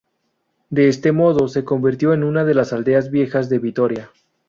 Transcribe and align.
De 0.71 0.87
este 0.87 1.11
modo 1.11 1.47
se 1.47 1.63
convirtió 1.63 2.13
en 2.15 2.23
una 2.23 2.43
de 2.43 2.55
las 2.55 2.73
Aldeas 2.73 3.11
Viejas 3.11 3.49
de 3.49 3.59
Vitoria. 3.59 4.09